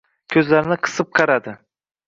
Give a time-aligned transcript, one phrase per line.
[0.35, 1.57] Ko‘zlarini qisib qaradi.